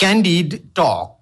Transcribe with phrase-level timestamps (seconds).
[0.00, 1.19] Candid Talk.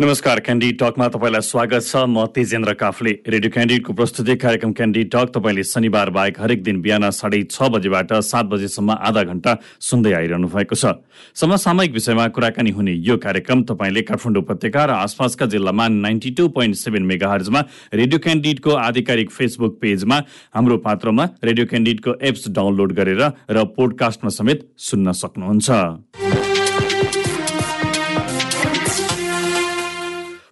[0.00, 5.34] नमस्कार candid टकमा तपाईँलाई स्वागत छ। म तेजेन्द्र काफले। रेडियो क्यान्डिडको प्रस्तुति कार्यक्रम क्यान्डी टक
[5.34, 10.46] तपाईँले शनिबार बाहेक हरेक दिन बिहान साढे छ बजेबाट सात बजेसम्म आधा घण्टा सुन्दै आइरहनु
[10.54, 11.02] भएको छ।
[11.34, 16.76] समसामयिक विषयमा कुराकानी हुने यो कार्यक्रम तपाईँले काठमाडौँ उपत्यका र आसपासका जिल्लामा नाइन्टी टू पोइन्ट
[16.78, 20.22] सेभेन मेगाहर्जमा रेडियो क्यान्डिडको आधिकारिक फेसबुक पेजमा
[20.54, 26.27] हाम्रो पात्रमा रेडियो क्यान्डिडको एप्स डाउनलोड गरेर र पोडकास्टमा समेत सुन्न सक्नुहुन्छ।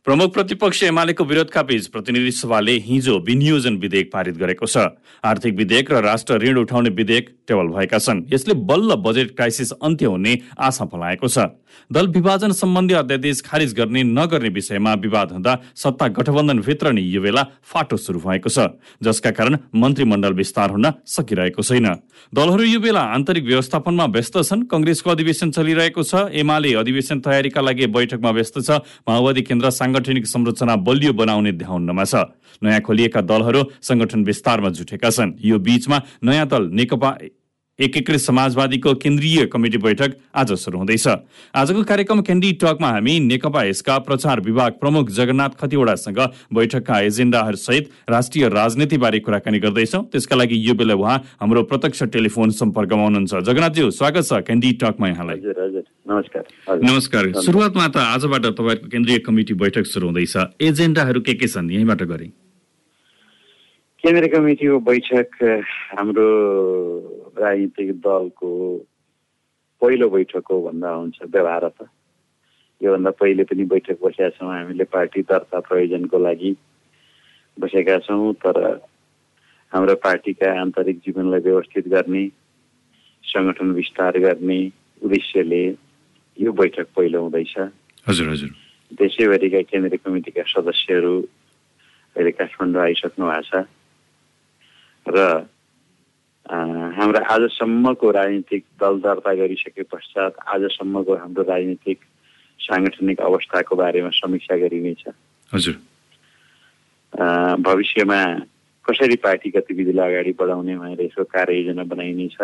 [0.06, 5.90] प्रमुख प्रतिपक्ष एमालेको विरोधका बीच प्रतिनिधि सभाले हिजो विनियोजन विधेयक पारित गरेको छ। आर्थिक विधेयक
[5.90, 10.84] र राष्ट्र ऋण उठाउने विधेयक टेबल भएका छन्। यसले बल्ल बजेट क्राइसिस अन्त्य हुने आशा
[10.86, 11.38] फलाएको छ।
[11.90, 17.42] दल विभाजन सम्बन्धी अध्यादेश खारिज गर्ने नगर्ने विषयमा विवाद हुँदा सत्ता गठबन्धनभित्र नै यो बेला
[17.66, 21.86] फाटो सुरु भएको छ। जसका कारण मन्त्रीमण्डल विस्तार हुन सकिरहेको छैन।
[22.30, 27.86] दलहरू यो बेला आन्तरिक व्यवस्थापनमा व्यस्त छन्। कङ्ग्रेसको अधिवेशन चलिरहेको छ। एमाले अधिवेशन तयारीका लागि
[27.90, 28.70] बैठकमा व्यस्त छ।
[29.02, 32.14] माओवादी केन्द्र साङ्गठनिक संरचना बलियो बनाउने ध्यानमा छ।
[32.60, 37.10] नयाँ खोलिएका दलहरू संगठन विस्तारमा जुटेका छन्। यो बीचमा नयाँ दल नेकपा
[37.78, 41.06] एकीकृत समाजवादीको केन्द्रीय कमिटी बैठक आज सुरु हुँदैछ।
[41.54, 46.20] आजको कार्यक्रम क्यान्डी टकमा हामी नेकपा यसका प्रचार विभाग प्रमुख जगन्नाथ खतिवड़ासँग
[46.56, 52.50] बैठकका एजेन्डाहरू सहित राष्ट्रिय राजनीतिबारे कुराकानी गर्दैछौँ। त्यसका लागि यो बेला उहाँ हाम्रो प्रत्यक्ष टेलिफोन
[52.56, 55.38] सम्पर्कमा हुनुहुन्छ। जगन्नाथज्यू स्वागत छ क्यान्डी टकमा यहाँलाई।
[56.08, 61.70] नमस्कार। नमस्कार। सुरुवातमा त आजबाट तपाईँको केन्द्रीय कमिटी बैठक सुरु हुँदैछ। एजेन्डाहरू के के छन्?
[61.70, 62.32] यहीँबाट गरे।
[64.00, 65.28] केन्द्रीय कमिटीको बैठक
[65.92, 66.24] हाम्रो
[67.36, 68.50] राजनीतिक दलको
[69.82, 71.88] पहिलो बैठक हो भन्दा हुन्छ व्यवहार त।
[72.80, 76.52] योभन्दा पहिले पनि बैठक बसेका छौँ हामीले पार्टी दर्ता प्रयोजनको लागि
[77.56, 78.56] बसेका छौँ तर
[79.72, 82.24] हाम्रो पार्टीका आन्तरिक जीवनलाई व्यवस्थित गर्ने
[83.24, 84.60] सङ्गठन विस्तार गर्ने
[85.02, 85.64] उद्देश्यले
[86.36, 87.54] यो बैठक पहिलो हुँदैछ।
[88.06, 88.50] हजुर हजुर।
[88.92, 91.14] देशैभरिका केन्द्रीय कमिटीका सदस्यहरू
[92.16, 93.64] अहिले काठमाडौँ आइसक्नु भएको छ।
[95.06, 95.18] र
[96.46, 101.98] हाम्रो आजसम्मको राजनीतिक दल दर्ता गरिसके पश्चात आजसम्मको हाम्रो राजनीतिक
[102.60, 105.02] साङ्गठनिक अवस्थाको बारेमा समीक्षा गरिनेछ
[105.52, 105.74] हजुर।
[107.66, 108.20] भविष्यमा
[108.84, 112.36] कसरी पार्टी गतिविधिलाई अगाडि बढाउने भनेर यसको कार्ययोजना बनाइनेछ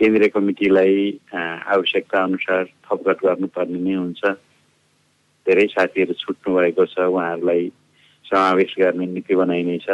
[0.00, 0.98] केन्द्रीय कमिटीलाई
[1.34, 4.22] आवश्यकता अनुसार थपघट गर्नुपर्ने नै हुन्छ।
[5.46, 7.64] धेरै साथीहरू छुट्नु भएको छ उहाँहरूलाई
[8.24, 9.86] समावेश गर्ने नीति बनाइनेछ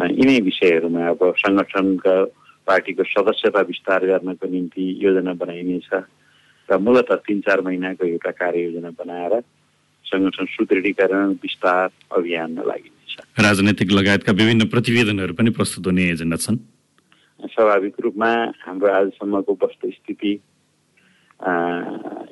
[0.00, 2.14] यिनै विषयहरूमा अब सङ्गठनका
[2.66, 5.88] पार्टीको सदस्यता विस्तार गर्नको निम्ति योजना बनाइनेछ
[6.68, 9.34] र मूलत तिन चार महिनाको एउटा कार्ययोजना बनाएर
[10.06, 11.88] सङ्गठन सुदृढीकरण विस्तार
[12.18, 13.12] अभियानमा लागिनेछ
[13.46, 16.58] राजनैतिक लगायतका विभिन्न प्रतिवेदनहरू पनि प्रस्तुत हुने एजेन्डा छन्?
[17.40, 18.30] स्वाभाविक रूपमा
[18.64, 20.32] हाम्रो आजसम्मको वस्तुस्थिति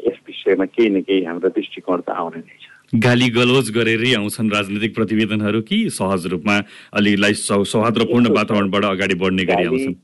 [0.09, 4.51] यस विषयमा केही न केही हाम्रो दृष्टिकोण त आउने नै छ। गाली गलोज गरेरै आउँछन्
[4.51, 6.57] राजनीतिक प्रतिवेदनहरू कि सहज रूपमा
[6.93, 9.95] अलिकलाई सौहार्दपूर्ण वातावरणबाट अगाडि बढ्ने गरी आउँछन्?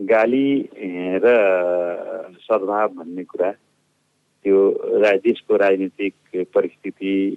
[0.00, 0.68] गाली
[1.24, 1.26] र
[2.40, 3.50] सद्भाव भन्ने कुरा
[4.44, 4.58] त्यो
[5.24, 6.14] देशको राजनीतिक
[6.54, 7.36] परिस्थिति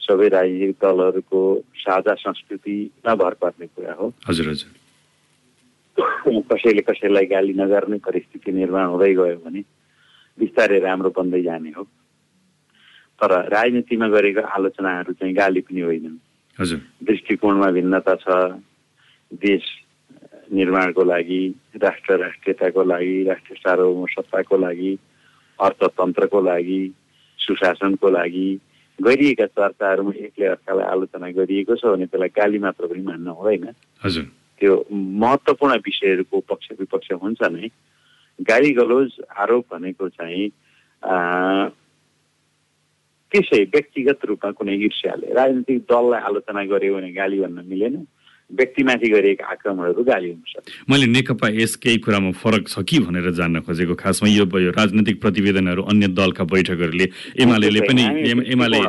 [0.00, 1.40] सबै राजनीतिक दलहरूको
[1.74, 4.70] साझा संस्कृतिमा भर पर्ने कुरा हो। हजुर हजुर।
[6.52, 9.60] कसैले कसैलाई गाली नगर्ने परिस्थिति निर्माण हुँदै गयो भने
[10.38, 11.86] बिस्तारै राम्रो बन्दै जाने हो।
[13.22, 16.18] तर राजनीतिमा गरेको आलोचनाहरू चाहिँ गाली पनि होइनन्
[16.58, 18.26] हजुर। दृष्टिकोणमा भिन्नता छ।
[19.32, 19.62] देश
[20.52, 21.42] निर्माणको लागि
[21.82, 24.92] राष्ट्र राष्ट्रियताको लागि राष्ट्रिय सार्वभौम सत्ताको लागि
[25.58, 26.82] अर्थतन्त्रको लागि
[27.38, 28.48] सुशासनको लागि
[28.98, 33.72] गरिएका चर्चाहरूमा एकले अर्कालाई आलोचना गरिएको छ भने त्यसलाई गाली मात्र पनि मान्न हुँदैन।
[34.04, 34.24] हजुर।
[34.60, 37.68] त्यो महत्त्वपूर्ण विषयहरूको पक्ष विपक्ष हुन्छ नै।
[38.42, 40.46] गाली गलोज आरोप भनेको चाहिँ
[43.32, 47.96] त्यसै व्यक्तिगत रूपमा कुनै ईर्ष्याले राजनीतिक दललाई आलोचना गर्यो भने गाली भन्न मिलेन।
[48.52, 50.52] व्यक्तिमाथि गरिएका आक्रमणहरू गाली हुन्छ
[50.90, 55.82] मैले नेकपा यस केही कुरामा फरक छ कि भनेर जान्न खोजेको खासमा यो राजनैतिक प्रतिवेदनहरू
[55.82, 57.06] अन्य दलका बैठकहरूले।
[57.40, 58.04] एमाले पनि
[58.52, 58.80] एमाले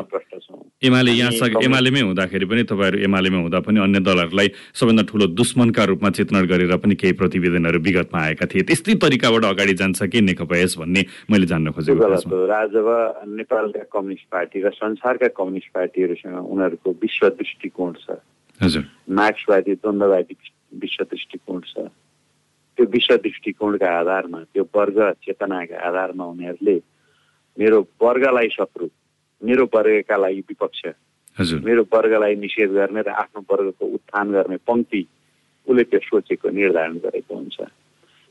[0.84, 6.10] एमाले यहाँसँग एमालेमै हुँदाखेरि पनि तपाईँहरू एमालेमा हुँदा पनि अन्य दलहरूलाई सबभन्दा ठुलो दुश्मनका रूपमा
[6.12, 10.76] चित्रण गरेर पनि केही प्रतिवेदनहरू विगतमा आएका थिए। त्यस्तै तरिकाबाट अगाडि जान्छ कि नेकपा यस
[10.84, 12.88] भन्ने मैले जान्न खोजेको राजव
[13.32, 18.20] नेपालका कम्युनिस्ट पार्टी र संसारका कम्युनिस्ट पार्टीहरूसँग उनीहरूको विश्व दृष्टिकोण छ।
[19.20, 20.36] मार्क्सवादी द्वन्द्ववादी
[20.82, 21.88] विश्व दृष्टिकोण छ
[22.78, 26.78] त्यो विश्व दृष्टिकोणका आधारमा त्यो वर्ग चेतनाका आधारमा उनीहरूले
[27.58, 28.88] मेरो वर्गलाई शत्रु
[29.42, 30.82] मेरो वर्गका लागि विपक्ष
[31.68, 35.02] मेरो वर्गलाई निषेध गर्ने र आफ्नो वर्गको उत्थान गर्ने पङ्क्ति
[35.68, 37.58] उसले त्यो सोचेको निर्धारण गरेको हुन्छ।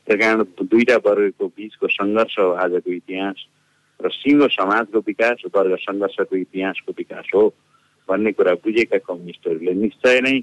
[0.07, 3.39] त्यस कारण दुईटा वर्गको बिचको सङ्घर्ष हो आजको इतिहास
[4.01, 7.45] र सिङ्गो समाजको विकास वर्ग सङ्घर्षको इतिहासको विकास हो।
[8.09, 10.35] भन्ने कुरा बुझेका कम्युनिस्टहरूले निश्चय नै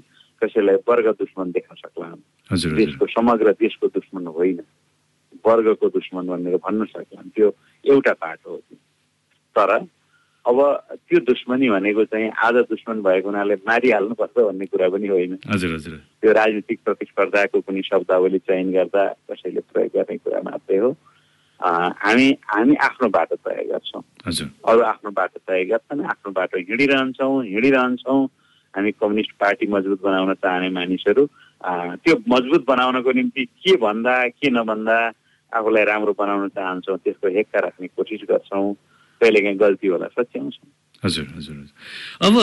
[0.42, 2.08] कसैलाई वर्ग दुश्मन देख्न सक्ला
[2.76, 4.60] देशको समग्र देशको दुश्मन होइन।
[5.46, 7.48] वर्गको दुश्मन भनेर भन्न सक्ला त्यो
[7.84, 8.56] एउटा बाटो हो
[9.56, 9.70] तर
[10.44, 10.58] अब
[11.08, 15.96] त्यो दुश्मनी भनेको चाहिँ आज दुश्मन भएको हुनाले मारिहाल्नुपर्छ भन्ने कुरा पनि होइन। हजुर हजुर।
[16.20, 20.90] त्यो राजनीतिक प्रतिस्पर्धाको कुनै शब्दावली चयन गर्दा कसैले प्रयोग गर्ने कुरा मात्रै हो।
[21.60, 28.20] हामी हामी आफ्नो बाटो तय गर्छौँ। अरू आफ्नो बाटो तय गर्छन् आफ्नो बाटो हिँडिरहन्छौँ हिँडिरहन्छौँ।
[28.74, 31.24] हामी कम्युनिस्ट पार्टी मजबुत बनाउन चाहने मानिसहरू
[32.04, 34.98] त्यो मजबुत बनाउनको निम्ति के भन्दा के नभन्दा
[35.52, 38.72] आफूलाई राम्रो बनाउन चाहन्छौँ त्यसको हेक्का राख्ने कोसिस गर्छौँ।
[39.20, 40.68] कहिलेकाहीँ गल्ती होला सच्याउँछौँ।
[41.04, 41.56] हजुर हजुर
[42.28, 42.34] अब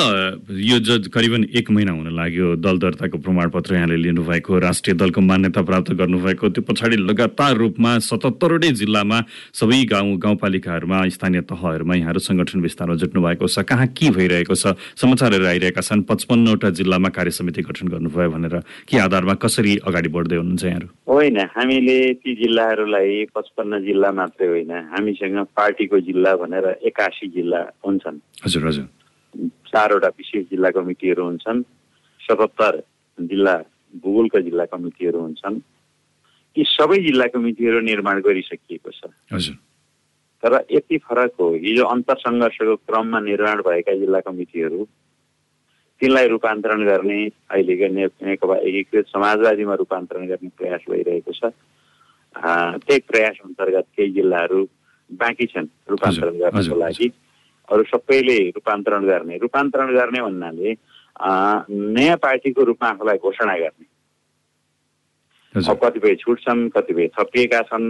[0.49, 5.61] यो ज करिबन एक महिना हुन लाग्यो। दल दर्ताको प्रमाणपत्र यहाँले लिनुभएको राष्ट्रिय दलको मान्यता
[5.61, 9.17] प्राप्त गर्नुभएको। त्यो पछाडि लगातार रूपमा सतहत्तरवटै जिल्लामा
[9.53, 14.73] सबै गाउँ गाउँपालिकाहरूमा स्थानीय तहहरूमा यहाँहरू सङ्गठन विस्तारमा जुट्नु भएको छ। कहाँ के भइरहेको छ?
[14.97, 18.55] समाचारहरू आइरहेका छन्। पचपन्नवटा जिल्लामा कार्य समिति गठन गर्नुभयो भनेर
[18.89, 20.87] के आधारमा कसरी अगाडि बढ्दै हुनुहुन्छ यहाँहरू?
[21.05, 28.17] होइन हामीले ती जिल्लाहरूलाई पचपन्न जिल्ला मात्रै होइन हामीसँग पार्टीको जिल्ला भनेर एकासी जिल्ला हुन्छन्।
[28.47, 28.87] हजुर हजुर।
[29.67, 31.61] चारवटा विशेष जिल्ला कमिटीहरू हुन्छन्।
[32.21, 32.73] सतहत्तर
[33.17, 33.55] जिल्ला
[34.03, 35.55] भूगोलका जिल्ला कमिटीहरू हुन्छन्।
[36.55, 39.55] यी सबै जिल्ला कमिटीहरू निर्माण गरिसकिएको छ। हजुर।
[40.43, 44.87] तर यति फरक हो हिजो अन्तर्सङ्घर्षको क्रममा निर्माण भएका जिल्ला कमिटीहरू
[46.01, 47.19] तिनलाई रूपान्तरण गर्ने
[47.51, 47.87] अहिलेको
[48.25, 51.51] नेकपा एकीकृत समाजवादीमा रूपान्तरण गर्ने प्रयास भइरहेको छ।
[52.85, 54.61] त्यही प्रयास अन्तर्गत केही जिल्लाहरू
[55.09, 57.07] बाँकी छन् रूपान्तरण गर्नको लागि।
[57.69, 60.69] अरू सबैले रूपान्तरण गर्ने। रूपान्तरण गर्ने भन्नाले
[61.95, 63.85] नयाँ पार्टीको रूपमा आफूलाई घोषणा गर्ने।
[65.55, 67.85] कतिपय छुट्छन् कतिपय थपिएका छन्।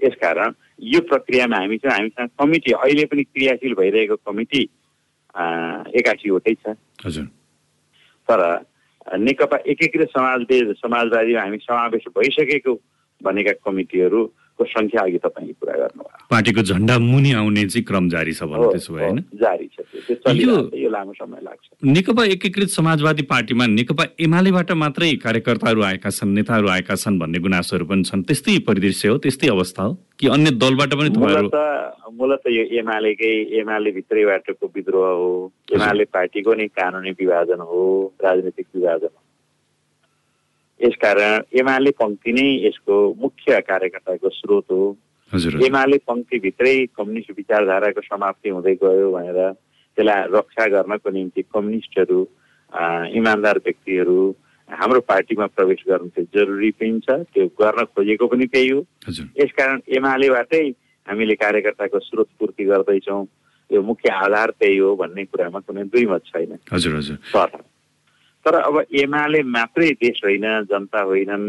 [0.00, 4.62] यसकारण यो प्रक्रियामा हामी चाहिँ हामीसँग कमिटी अहिले पनि क्रियाशील भइरहेको कमिटी
[5.98, 7.24] एकासीवटै छ। हजुर।
[8.28, 8.40] तर
[9.18, 12.72] नेकपा एकीकृत समाजवादी समाजवादीमा हामी समावेश भइसकेको
[13.20, 13.52] भनेका
[14.58, 18.64] कमिटीहरूको सङ्ख्या अघि तपाईँले कुरा गर्नुभयो। पार्टीको झन्डा मुनि आउने चाहिँ क्रम जारी छ भन्नु
[18.64, 19.18] हो, त्यसो भए होइन?
[19.38, 19.78] जारी छ
[20.74, 26.68] यो लामो समय लाग्छ। नेकपा एकीकृत समाजवादी पार्टीमा नेकपा एमालेबाट मात्रै कार्यकर्ताहरू आएका छन् नेताहरू
[26.68, 30.90] आएका छन् भन्ने गुनासोहरू पनि छन्। त्यस्तै परिदृश्य हो त्यस्तै अवस्था हो कि अन्य दलबाट
[30.98, 31.10] पनि
[32.18, 35.30] मूलत यो एमालेकै एमाले भित्रैबाटको विद्रोह हो।
[35.70, 37.80] एमाले पार्टीको नै कानुनी विभाजन हो
[38.24, 39.20] राजनीतिक विभाजन हो।
[40.80, 44.96] यसकारण एमाले पङ्क्ति नै यसको मुख्य कार्यकर्ताको स्रोत हो।
[45.68, 49.38] एमाले पङ्क्तिभित्रै कम्युनिस्ट विचारधाराको समाप्ति हुँदै गयो भनेर
[49.96, 52.20] त्यसलाई रक्षा गर्नको निम्ति कम्युनिस्टहरू
[53.18, 54.20] इमान्दार व्यक्तिहरू
[54.68, 58.80] हाम्रो पार्टीमा प्रवेश गर्नु चाहिँ जरुरी पनि छ। त्यो गर्न खोजेको पनि त्यही हो।
[59.40, 60.64] यसकारण एमालेबाटै
[61.08, 63.24] हामीले कार्यकर्ताको स्रोत पूर्ति गर्दैछौँ।
[63.70, 67.16] यो मुख्य आधार त्यही हो भन्ने कुरामा कुनै दुई मत छैन। हजुर हजुर।
[68.48, 71.46] तर अब एमाले मात्रै देश होइन जनता होइनन्।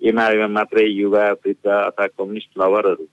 [0.00, 3.04] एमालेमा मात्रै युवा वृद्ध अथवा कम्युनिस्ट लभरहरू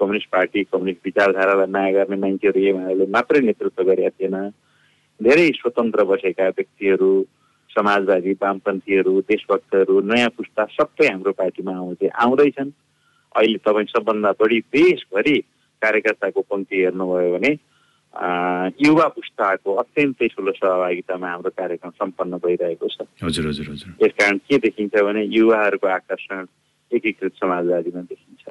[0.00, 4.36] कम्युनिस्ट पार्टी कम्युनिस्ट विचारधारालाई माया गर्ने मान्छेहरू एमाले मात्रै नेतृत्व गरेका थिएन।
[5.20, 7.10] धेरै स्वतन्त्र बसेका व्यक्तिहरू
[7.70, 12.70] समाजवादी वामपन्थीहरू देशभक्तहरू नयाँ पुस्ता सबै हाम्रो पार्टीमा आउँथे आउँदैछन्।
[13.34, 15.36] अहिले तपाईँ सबभन्दा बढी देशभरि
[15.82, 17.52] कार्यकर्ताको पङ्क्ति हेर्नुभयो भने
[18.14, 24.58] युवा पुस्ताको अत्यन्तै ठुलो सहभागितामा हाम्रो कार्यक्रम सम्पन्न भइरहेको छ। हजुर हजुर हजुर। यसकारण के
[24.66, 26.46] देखिन्छ भने युवाहरूको आकर्षण
[26.90, 28.42] एकीकृत समाजवादीमा देखिन्छ।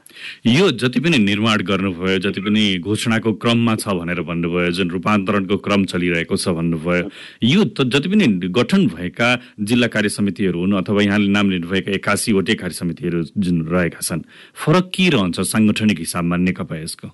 [0.47, 5.83] यो जति पनि निर्माण गर्नुभयो जति पनि घोषणाको क्रममा छ भनेर भन्नुभयो जुन रूपान्तरणको क्रम
[5.91, 7.09] चलिरहेको छ भन्नुभयो
[7.43, 12.55] यो त जति पनि गठन भएका जिल्ला कार्य समितिहरू हुन् अथवा यहाँले नाम लिनुभएका एकासीवटै
[12.55, 14.23] कार्य समितिहरू जुन रहेका छन्
[14.55, 17.11] फरक के रहन्छ साङ्गठनिक हिसाबमा नेकपा यसको?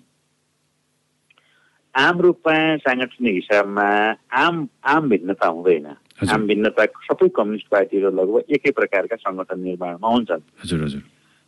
[1.95, 3.87] आम रूपमा साङ्गठनिक हिसाबमा
[4.35, 4.55] आम
[4.93, 5.85] आम भिन्नता हुँदैन।
[6.27, 11.01] आम भिन्नता सबै कम्युनिस्ट पार्टीहरू लगभग एकै प्रकारका सङ्गठन निर्माणमा हुन्छन्। हजुर हजुर।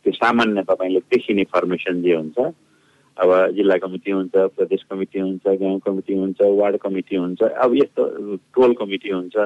[0.04, 2.38] त्यो सामान्य तपाईँले देखिने फर्मेसन जे हुन्छ
[3.18, 8.02] अब जिल्ला कमिटी हुन्छ प्रदेश कमिटी हुन्छ गाउँ कमिटी हुन्छ वार्ड कमिटी हुन्छ अब यस्तो
[8.54, 9.36] टोल कमिटी हुन्छ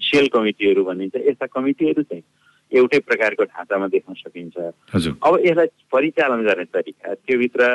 [0.00, 2.22] सेल कमिटीहरू भनिन्छ यस्ता कमिटीहरू चाहिँ
[2.72, 4.56] एउटै प्रकारको ढाँचामा देख्न सकिन्छ।
[5.22, 7.66] अब यसलाई परिचालन गर्ने तरिका त्योभित्र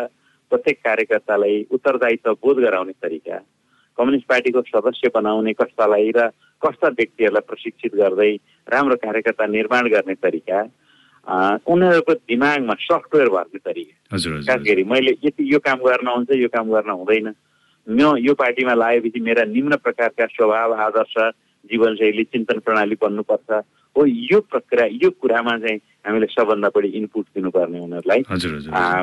[0.55, 3.37] प्रत्येक कार्यकर्तालाई उत्तरदायित्व बोध गराउने तरिका
[3.97, 6.27] कम्युनिस्ट पार्टीको सदस्य बनाउने कस्तालाई र
[6.63, 8.31] कस्ता व्यक्तिहरूलाई प्रशिक्षित गर्दै
[8.71, 10.59] राम्रो कार्यकर्ता निर्माण गर्ने तरिका
[11.67, 16.71] उनीहरूको दिमागमा सफ्टवेयर भर्ने तरिका। खास गरी मैले यति यो काम गर्न हुन्छ यो काम
[16.71, 17.27] गर्न हुँदैन।
[17.87, 21.15] म यो पार्टीमा लागेपछि मेरा निम्न प्रकारका स्वभाव आदर्श
[21.69, 23.51] जीवनशैली चिन्तन प्रणाली बन्नुपर्छ।
[23.95, 28.21] हो यो प्रक्रिया यो कुरामा चाहिँ हामीले सबभन्दा बढी इनपुट दिनुपर्ने उनीहरूलाई।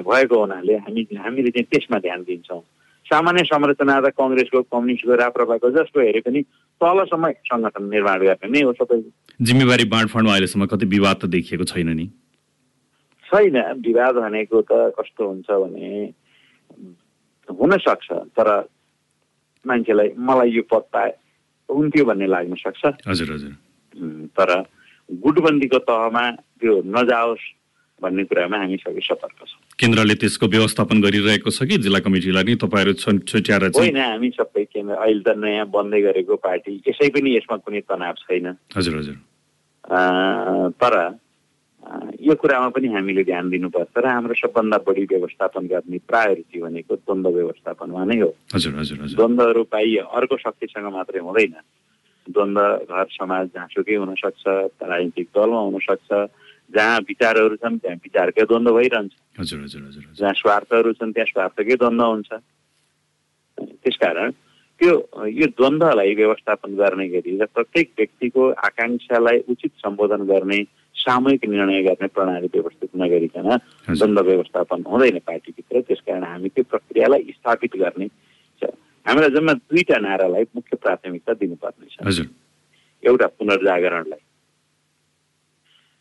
[0.07, 2.63] भएको हुनाले हामी हामीले चाहिँ त्यसमा ध्यान दिन्छौँ।
[3.07, 6.41] सामान्य संरचना त कङ्ग्रेसको कम्युनिस्टको राप्रपाको जसको हेरे पनि
[6.81, 9.03] तलसम्म सङ्गठन निर्माण गर्ने नै हो सबै।
[9.43, 12.07] जिम्मेवारी बाँडफाँडमा अहिलेसम्म कति विवाद त देखिएको छैन नि।
[13.27, 15.89] छैन। विवाद भनेको त कस्तो हुन्छ भने
[17.49, 18.49] हुन सक्छ तर
[19.67, 21.11] मान्छेलाई मलाई यो पद पाए
[21.69, 23.53] हुन्थ्यो भन्ने लाग्न सक्छ। हजुर हजुर।
[24.39, 24.51] तर
[25.25, 26.25] गुटबन्दीको तहमा
[26.61, 27.45] त्यो नजाओस्
[28.03, 31.79] भन्ने कुरामा हामी सबै सतर्क छौँ। केन्द्रले त्यसको व्यवस्थापन गरिरहेको छ कि?
[31.87, 36.83] जिल्ला कमिटीलाई नि तपाईँहरू छुट्याएर होइन हामी सबै केन्द्र अहिले त नयाँ बन्दै गरेको पार्टी
[36.83, 39.19] यसै पनि यसमा कुनै तनाव छैन। हजुर हजुर।
[40.83, 40.95] तर
[42.23, 47.31] यो कुरामा पनि हामीले ध्यान दिनुपर्छ र हाम्रो सबभन्दा बढी व्यवस्थापन गर्ने प्रायोरिटी भनेको द्वन्द्व
[47.39, 51.55] व्यवस्थापनमा नै हो। हजुर हजुर हजुर। द्वन्द्वहरू पाइए अर्को शक्तिसँग मात्रै हुँदैन।
[52.29, 56.11] द्वन्द्व घर समाज जहाँसुकै हुनसक्छ राजनीतिक दलमा हुनसक्छ
[56.71, 61.77] जहाँ विचारहरू छन् त्यहाँ विचारकै द्वन्द्व भइरहन्छ हजुर हजुर हजुर जहाँ स्वार्थहरू छन् त्यहाँ स्वार्थकै
[61.83, 62.31] द्वन्द्व हुन्छ
[63.83, 64.31] त्यसकारण
[64.81, 64.93] त्यो
[65.29, 70.63] यो द्वन्द्वलाई व्यवस्थापन गर्ने गरी र प्रत्येक व्यक्तिको आकाङ्क्षालाई उचित सम्बोधन गर्ने
[70.97, 73.49] सामूहिक निर्णय गर्ने प्रणाली व्यवस्थित नगरिकन
[73.89, 78.07] द्वन्द्व व्यवस्थापन हुँदैन पार्टीभित्र। त्यसकारण हामी त्यो प्रक्रियालाई स्थापित गर्ने
[79.07, 82.27] हामीलाई जम्मा दुईटा नारालाई मुख्य प्राथमिकता दिनुपर्नेछ हजुर.
[83.03, 84.23] एउटा पुनर्जागरणलाई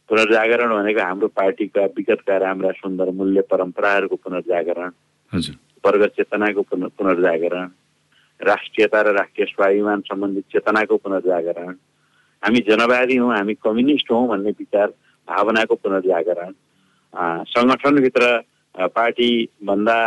[0.09, 4.89] पुनर्जागरण भनेको हाम्रो पार्टीका विगतका राम्रा सुन्दर मूल्य परम्पराहरूको पुनर्जागरण
[5.83, 7.69] वर्ग चेतनाको पुन पुनर्जागरण
[8.39, 11.73] राष्ट्रियता र राष्ट्रिय स्वाभिमान सम्बन्धित चेतनाको पुनर्जागरण
[12.43, 14.87] हामी जनवादी हौँ हामी कम्युनिस्ट हौँ भन्ने विचार
[15.27, 16.51] भावनाको पुनर्जागरण
[17.47, 18.25] सङ्गठनभित्र
[18.75, 19.97] पार्टीभन्दा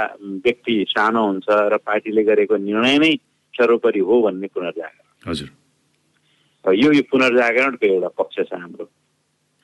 [0.44, 3.14] व्यक्ति सानो हुन्छ र पार्टीले गरेको निर्णय नै
[3.54, 5.48] सर्वोपरि हो भन्ने पुनर्जागरण। हजुर।
[6.64, 8.88] यो यो पुनर्जागरणको एउटा पक्ष छ हाम्रो।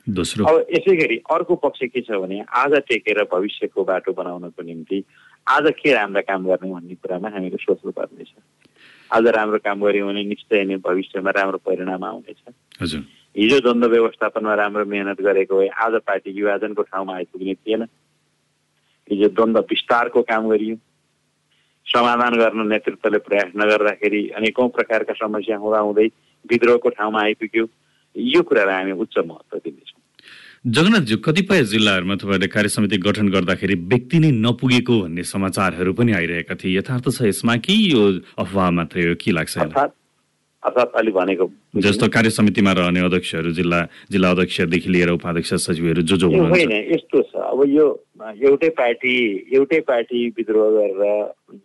[0.06, 5.04] दोस्रो। अब यसै गरी अर्को पक्ष के छ भने आज टेकेर भविष्यको बाटो बनाउनको निम्ति
[5.46, 8.32] आज के राम्रा काम गर्ने भन्ने कुरामा हामीले सोच्नु पर्नेछ।
[9.10, 12.94] आज राम्रो काम गऱ्यौँ भने निश्चय नै भविष्यमा राम्रो परिणाम आउनेछ।
[13.36, 17.86] हिजो द्वन्द्व व्यवस्थापनमा राम्रो मेहनत गरेको भए आज पार्टी विभाजनको ठाउँमा आइपुग्ने थिएन।
[19.10, 20.76] हिजो द्वन्द्व विस्तारको काम गरियो।
[21.86, 26.06] समाधान गर्न नेतृत्वले प्रयास नगर्दाखेरि अनेकौँ प्रकारका समस्या हुँदाहुँदै
[26.44, 27.64] विद्रोहको ठाउँमा आइपुग्यो।
[28.16, 29.98] यो कुरालाई हामी उच्च महत्त्व दिनेछौँ।
[30.64, 36.54] जगन्नाथज्यू कतिपय जिल्लाहरूमा तपाईँहरूले कार्य समिति गठन गर्दाखेरि व्यक्ति नै नपुगेको भन्ने समाचारहरू पनि आइरहेका
[36.54, 38.02] थिए। यथार्थ छ यसमा कि यो
[38.38, 39.94] अफवाह मात्रै हो के लाग्छ अर्थात्
[40.62, 41.44] अर्थात् अलि भनेको
[41.80, 43.80] जस्तो कार्य समितिमा रहने अध्यक्षहरू जिल्ला
[44.12, 47.86] जिल्ला अध्यक्षदेखि लिएर उपाध्यक्ष सचिवहरू जो जो होइन यस्तो छ। अब यो
[48.20, 49.14] एउटै पार्टी
[49.56, 51.00] एउटै पार्टी विद्रोह गरेर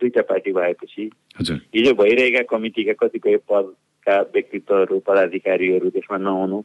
[0.00, 1.10] दुईटा पार्टी भएपछि
[1.40, 6.62] हिजो भइरहेका कमिटीका कतिपय पदका व्यक्तित्वहरू पदाधिकारीहरू त्यसमा नहुनु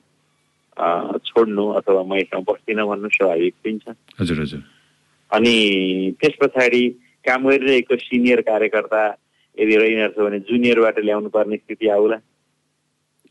[1.28, 4.62] छोड्नु अथवा म यसमा बस्दिनँ भन्नु स्वाभाविक पनि छ। हजुर हजुर।
[5.32, 5.56] अनि
[6.22, 6.84] त्यस पछाडि
[7.28, 9.02] काम गरिरहेको सिनियर कार्यकर्ता
[9.58, 12.18] यदि रहिरहेछ भने जुनियरबाट ल्याउनु पर्ने स्थिति आउला।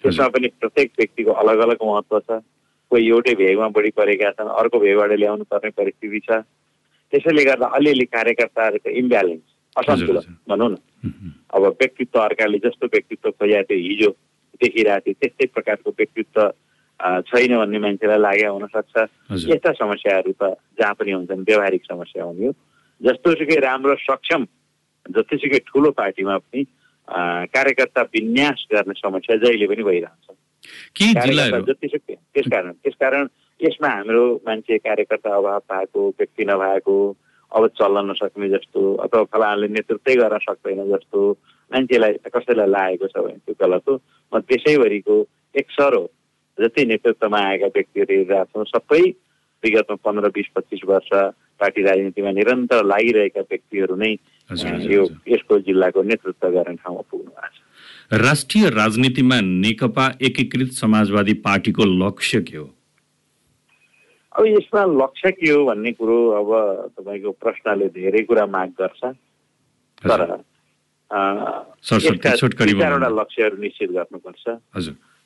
[0.04, 2.40] त्यसमा पनि प्रत्येक व्यक्तिको अलग अलग महत्त्व छ।
[2.90, 6.42] कोही एउटै भेगमा बढी परेका छन् अर्को भेगबाट ल्याउनु पर्ने परिस्थिति छ।
[7.12, 9.46] त्यसैले गर्दा अलिअलि कार्यकर्ताहरूको इम्ब्यालेन्स
[9.76, 10.76] असन्तुलन। भनौँ न।
[11.54, 14.10] अब व्यक्तित्व अर्काले जस्तो व्यक्तित्व खोजेको थियो हिजो
[14.60, 16.38] देखिरहेको थियो त्यस्तै प्रकारको व्यक्तित्व
[17.30, 18.94] छैन भन्ने मान्छेलाई लागेको हुनसक्छ।
[19.48, 22.52] यस्ता समस्याहरू त जहाँ पनि हुन्छन् व्यावहारिक समस्या हुने हो।
[23.00, 24.42] जस्तोसुकै राम्रो सक्षम
[25.06, 26.64] जतिसुकै ठुलो पार्टीमा पनि
[27.54, 30.26] कार्यकर्ता विन्यास गर्ने समस्या जहिले पनि भइरहन्छ।
[31.68, 33.26] जतिसुकै त्यसकारण त्यसकारण
[33.60, 36.96] यसमा हाम्रो मान्छे कार्यकर्ता अभाव भएको व्यक्ति नभएको
[37.52, 41.20] अब चल्न नसक्ने जस्तो अथवा फलानाले नेतृत्वै गर्न सक्दैन जस्तो
[41.70, 43.94] मान्छेलाई कसैलाई लागेको छ भने त्यो गलत हो।
[44.32, 45.16] म त्यसैभरिको
[45.58, 46.02] एक सरो
[46.58, 49.02] जति नेतृत्वमा आएका व्यक्तिहरू हेरिरहेका छौँ सबै
[49.62, 51.10] विगतमा पन्ध्र बिस पच्चिस वर्ष
[51.60, 54.12] पार्टी राजनीतिमा निरन्तर लागिरहेका व्यक्तिहरू नै
[54.90, 61.84] यो। यसको जिल्लाको नेतृत्व गर्ने ठाउँमा पुग्नु भएको छ। राष्ट्रिय राजनीतिमा नेकपा एकीकृत समाजवादी पार्टीको
[61.84, 62.66] लक्ष्य के हो?
[64.34, 66.48] अब यसमा लक्ष्य के हो भन्ने कुरो अब
[66.98, 69.02] तपाईँको प्रश्नले धेरै कुरा माग गर्छ।
[70.00, 70.20] तर
[71.84, 74.44] चारवटा। लक्ष्यहरू निश्चित गर्नुपर्छ।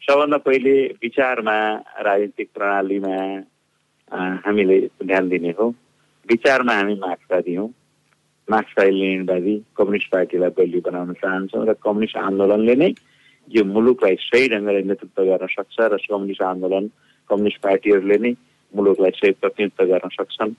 [0.03, 1.57] सबभन्दा पहिले विचारमा
[2.05, 3.17] राजनीतिक प्रणालीमा
[4.45, 5.67] हामीले ध्यान दिने हो।
[6.29, 7.71] विचारमा हामी मार्क्सवादी हौँ
[8.49, 12.91] मार्क्सवादी लेनिनवादी कम्युनिस्ट पार्टीलाई बलियो बनाउन चाहन्छौँ र कम्युनिस्ट आन्दोलनले नै
[13.49, 16.85] यो मुलुकलाई सही ढङ्गले नेतृत्व गर्न सक्छ र कम्युनिस्ट आन्दोलन
[17.31, 18.33] कम्युनिस्ट पार्टीहरूले नै
[18.75, 20.53] मुलुकलाई सही प्रतिनिधित्व गर्न सक्छन्।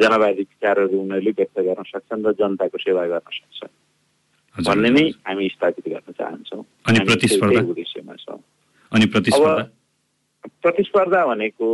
[0.00, 3.72] जनवादी विचारहरू उनीहरूले व्यक्त गर्न सक्छन् र जनताको सेवा गर्न सक्छन्।
[4.56, 6.62] भन्ने नै हामी स्थापित गर्न चाहन्छौँ।
[8.92, 9.62] अनि प्रतिस्पर्धा?
[10.44, 11.68] भनेको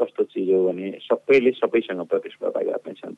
[0.00, 3.14] कस्तो चिज हो भने सबैले सबैसँग प्रतिस्पर्धा गर्नेछन्।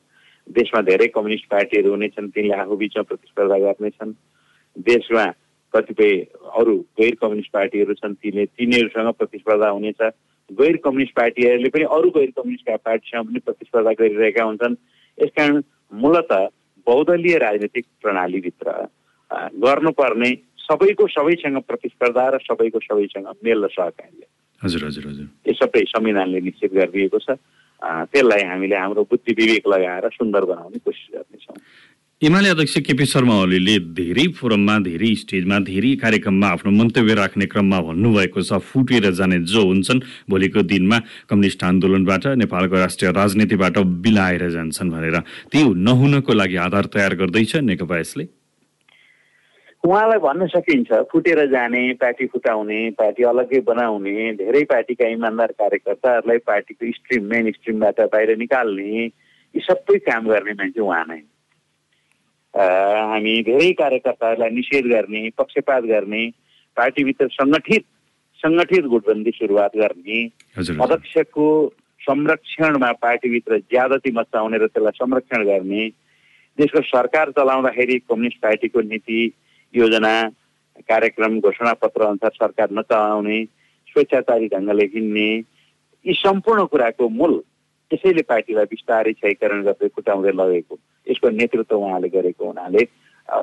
[0.47, 4.13] देशमा धेरै कम्युनिस्ट पार्टीहरू हुनेछन् तिनले आफू बिचमा प्रतिस्पर्धा गर्नेछन्।
[4.75, 5.25] देशमा
[5.73, 6.11] कतिपय
[6.57, 10.01] अरू गैर कम्युनिस्ट पार्टीहरू छन् तिनले तिनीहरूसँग प्रतिस्पर्धा हुनेछ।
[10.49, 14.75] गैर कम्युनिस्ट पार्टीहरूले पनि अरू गैर कम्युनिस्ट पार्टीसँग पनि प्रतिस्पर्धा गरिरहेका हुन्छन्।
[15.17, 15.61] यसकारण
[15.93, 16.31] मूलत
[16.87, 18.67] बहुदलीय राजनीतिक प्रणालीभित्र
[19.63, 24.25] गर्नुपर्ने सबैको सबैसँग प्रतिस्पर्धा र सबैको सबैसँग मेल र सहकार्य।
[24.63, 27.37] हजुर हजुर हजुर। यो सबै संविधानले निश्चित गरिदिएको छ।
[27.81, 31.57] त्यसलाई हामीले हाम्रो बुद्धि विवेक लगाएर सुन्दर बनाउने कोसिस गर्नेछौँ।
[32.21, 37.79] एमाले अध्यक्ष केपी शर्मा ओलीले धेरै फोरममा धेरै स्टेजमा धेरै कार्यक्रममा आफ्नो मन्तव्य राख्ने क्रममा
[37.81, 44.93] भन्नुभएको छ फुटेर जाने जो हुन्छन् भोलिको दिनमा कम्युनिस्ट आन्दोलनबाट नेपालको राष्ट्रिय राजनीतिबाट बिलाएर जान्छन्
[44.93, 45.17] भनेर।
[45.49, 48.23] त्यो नहुनको लागि आधार तयार गर्दैछ नेकपा यसले।
[49.83, 56.91] उहाँलाई भन्न सकिन्छ फुटेर जाने पार्टी फुटाउने पार्टी अलग्गै बनाउने धेरै पार्टीका इमान्दार कार्यकर्ताहरूलाई पार्टीको
[56.93, 61.17] स्ट्रिम मेन स्ट्रिमबाट बाहिर निकाल्ने यी सबै काम गर्ने मान्छे उहाँ नै
[63.07, 66.23] हामी धेरै कार्यकर्ताहरूलाई निषेध गर्ने पक्षपात गर्ने
[66.77, 67.85] पार्टीभित्र सङ्गठित
[68.39, 70.23] सङ्गठित गुटबन्दी सुरुवात गर्ने
[70.59, 71.51] अध्यक्षको
[72.01, 75.87] संरक्षणमा पार्टीभित्र ज्यादती मचाउने र त्यसलाई संरक्षण गर्ने
[76.57, 79.21] देशको सरकार चलाउँदाखेरि कम्युनिस्ट पार्टीको नीति
[79.73, 80.13] योजना
[80.89, 83.43] कार्यक्रम घोषणा पत्र अनुसार सरकार नचलाउने
[83.87, 85.29] स्वेच्छाचारी ढङ्गले हिँड्ने
[86.05, 87.37] यी सम्पूर्ण कुराको मूल
[87.91, 92.85] त्यसैले पार्टीलाई बिस्तारै क्षयकरण गर्दै फुटाउँदै लगेको यसको नेतृत्व उहाँले गरेको हुनाले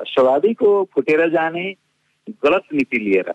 [0.07, 1.65] स्वाभाविक फुटेर जाने
[2.43, 3.31] गलत नीति लिएर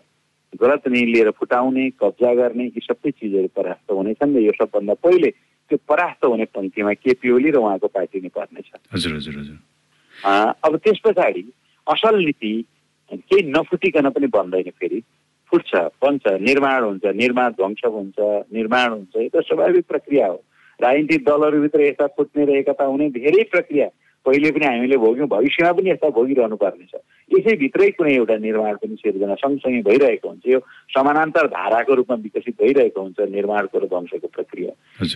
[0.61, 5.29] गलत नीति लिएर फुटाउने कब्जा गर्ने यी सबै चिजहरू परास्त हुनेछन् र यो सबभन्दा पहिले
[5.71, 9.57] त्यो परास्त हुने पङ्क्तिमा केपी ओली र उहाँको पार्टी नै पर्नेछ। हजुर हजुर हजुर।
[10.63, 11.43] अब त्यस पछाडि
[11.87, 12.53] असल नीति
[13.11, 15.01] केही नफुटिकन पनि बन्दैन फेरि।
[15.51, 18.15] फुट्छ बन्छ निर्माण हुन्छ निर्माण ध्वंस हुन्छ
[18.53, 20.41] निर्माण हुन्छ यो त स्वाभाविक प्रक्रिया हो।
[20.79, 23.87] राजनीतिक दलहरूभित्र यस्ता फुट्ने र एकता हुने धेरै प्रक्रिया
[24.25, 26.93] पहिले पनि हामीले भोग्यौँ भविष्यमा पनि यस्ता भोगिरहनु पर्नेछ।
[27.31, 33.01] यसैभित्रै कुनै एउटा निर्माण पनि सिर्जना सँगसँगै भइरहेको हुन्छ। यो समानान्तर धाराको रूपमा विकसित भइरहेको
[33.01, 34.71] हुन्छ निर्माणको र वंशको प्रक्रिया।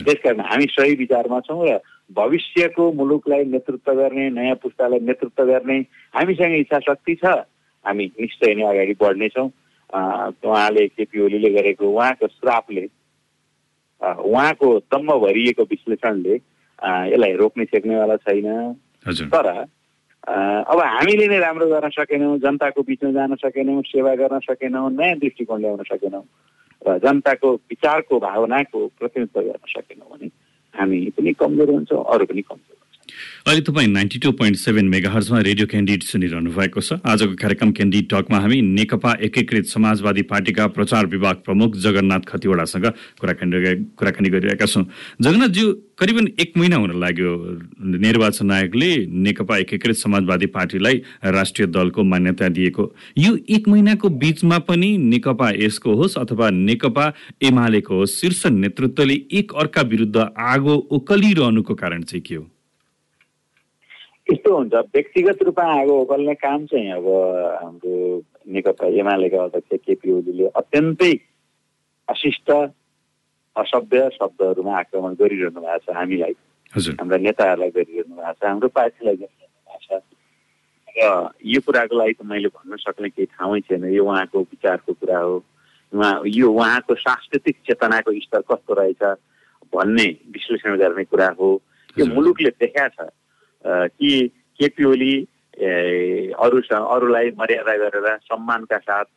[0.05, 1.79] त्यस कारण हामी सही विचारमा छौँ र
[2.13, 5.77] भविष्यको मुलुकलाई नेतृत्व गर्ने नयाँ पुस्तालाई नेतृत्व गर्ने
[6.13, 7.25] हामीसँग इच्छा शक्ति छ।
[7.85, 9.49] हामी निश्चय नै अगाडि बढ्नेछौँ
[9.89, 12.87] उहाँले केपी ओलीले गरेको उहाँको श्रापले.
[14.01, 18.47] उहाँको दम्म भरिएको विश्लेषणले यसलाई रोक्ने सेक्नेवाला छैन
[19.33, 19.47] तर
[20.71, 25.59] अब हामीले नै राम्रो गर्न सकेनौँ जनताको बिचमा जान सकेनौँ सेवा गर्न सकेनौँ नयाँ दृष्टिकोण
[25.61, 26.23] ल्याउन सकेनौँ
[26.81, 30.27] र जनताको विचारको भावनाको प्रतिनिधित्व गर्न सकेनौँ भने
[30.73, 32.78] हामी पनि कमजोर हुन्छौँ अरू पनि कमजोर.
[33.47, 38.09] अहिले तपाईँ नाइन्टी टू पोइन्ट सेभेन मेगाहर्समा रेडियो क्यान्डिडेट सुनिरहनु भएको छ। आजको कार्यक्रम क्यान्डिड
[38.09, 42.85] टकमा हामी नेकपा एकीकृत समाजवादी पार्टीका प्रचार विभाग प्रमुख जगन्नाथ खतिवडासँग
[43.19, 44.85] कुराकानी कुराकानी गरिरहेका छौँ।
[45.21, 47.31] जगन्नाथज्यू करिबन एक महिना हुन लाग्यो।
[47.99, 48.89] निर्वाचन आयोगले
[49.23, 52.83] नेकपा एकीकृत समाजवादी पार्टीलाई राष्ट्रिय दलको मान्यता दिएको।
[53.17, 57.11] यो एक महिनाको बिचमा पनि नेकपा यसको होस् अथवा नेकपा
[57.43, 62.47] एमालेको होस् शीर्ष नेतृत्वले एक अर्का विरुद्ध आगो उकलिरहनुको कारण चाहिँ के हो?
[64.31, 67.07] यस्तो हुन्छ व्यक्तिगत रूपमा आगो उकाल्ने काम चाहिँ अब
[67.61, 67.93] हाम्रो
[68.53, 71.13] नेकपा एमालेका अध्यक्ष केपी ओलीले अत्यन्तै
[72.07, 72.49] अशिष्ट
[73.55, 76.35] असभ्य शब्दहरूमा आक्रमण गरिरहनु भएको छ हामीलाई।
[76.99, 80.01] हाम्रा नेताहरूलाई गरिरहनु भएको छ हाम्रो पार्टीलाई गरिरहनु भएको छ।
[80.97, 81.01] र
[81.45, 85.35] यो कुराको लागि त मैले भन्न सक्ने केही ठाउँै छैन। यो उहाँको विचारको कुरा हो।
[85.93, 89.03] उहाँ यो उहाँको सांस्कृतिक चेतनाको स्तर कस्तो रहेछ
[89.73, 91.49] भन्ने विश्लेषण गर्ने कुरा हो।
[91.97, 93.09] यो मुलुकले देखाएको छ।
[93.65, 94.11] कि
[94.59, 95.13] केपी ओली
[95.59, 99.07] अरूसँग अरूलाई मर्यादा गरेर सम्मानका साथ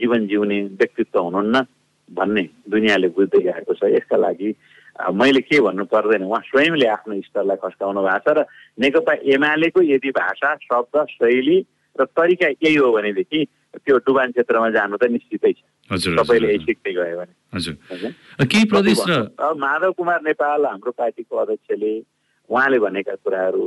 [0.00, 1.56] जीवन जिउने व्यक्तित्व हुनुहुन्न
[2.10, 4.54] भन्ने दुनियाँले बुझ्दै गएको छ। यसका लागि
[5.14, 8.44] मैले के भन्नु पर्दैन। उहाँ स्वयंले आफ्नो स्तरलाई खस्काउनु भएको छ र
[8.78, 11.58] नेकपा एमालेको यदि भाषा शब्द शैली
[11.96, 13.40] र तरिका यही हो भनेदेखि
[13.86, 15.62] त्यो डुबान क्षेत्रमा जानु त निश्चितै छ।
[15.94, 17.34] सबैले यही सिक्दै गयो भने।
[19.58, 21.92] माधव कुमार नेपाल हाम्रो पार्टीको अध्यक्षले
[22.50, 23.66] उहाँले भनेका कुराहरू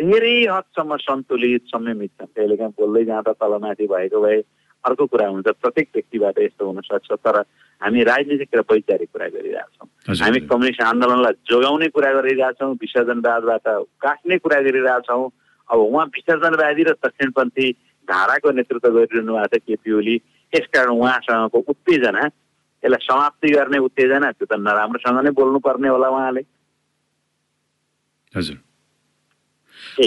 [0.00, 4.40] धेरै हदसम्म सन्तुलित संयमित छन्। कहिलेकाहीँ बोल्दै जाँदा तलमाथि भएको भए
[4.84, 7.36] अर्को कुरा हुन्छ प्रत्येक व्यक्तिबाट यस्तो हुनसक्छ तर
[7.80, 13.68] हामी राजनीतिक र वैचारिक कुरा गरिरहेछौँ हामी कम्युनिस्ट आन्दोलनलाई जोगाउने कुरा गरिरहेछौँ विसर्जनवादबाट
[14.04, 15.24] काट्ने कुरा गरिरहेछौँ
[15.70, 17.66] अब उहाँ विसर्जनवादी र दक्षिणपन्थी
[18.08, 20.16] धाराको नेतृत्व गरिरहनु भएको छ केपी ओली।
[20.52, 22.24] यसकारण उहाँसँगको उत्तेजना
[22.82, 26.42] यसलाई समाप्ति गर्ने उत्तेजना त्यो त नराम्रोसँग नै बोल्नुपर्ने होला उहाँले।
[28.34, 28.58] हजुर।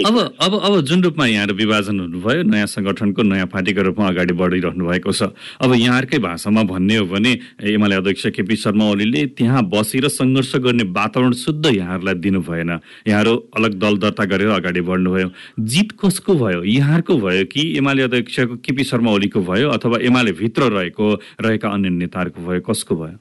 [0.06, 4.86] अब अब अब जुन रूपमा यहाँहरू विभाजन हुनुभयो नयाँ सङ्गठनको नयाँ पार्टीको रूपमा अगाडि बढिरहनु
[4.86, 5.22] भएको छ।
[5.60, 7.32] अब यहाँहरूकै भाषामा भन्ने हो भने
[7.62, 12.70] एमाले अध्यक्ष केपी शर्मा ओलीले त्यहाँ बसेर सङ्घर्ष गर्ने वातावरण शुद्ध यहाँहरूलाई दिनु भएन।
[13.06, 15.28] यहाँहरू अलग दल दर्ता गरेर अगाडि बढ्नुभयो।
[15.60, 16.64] जित कसको भयो?
[16.64, 21.06] यहाँहरूको भयो कि एमाले अध्यक्षको केपी शर्मा ओलीको भयो अथवा एमाले भित्र रहेको
[21.44, 22.60] रहेका अन्य नेताहरूको भयो?
[22.66, 23.18] कसको भयो?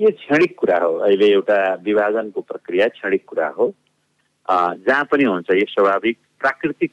[0.00, 3.74] यो क्षणिक कुरा हो। अहिले एउटा विभाजनको प्रक्रिया क्षणिक कुरा हो।
[4.48, 6.92] जहाँ पनि हुन्छ यो स्वाभाविक। प्राकृतिक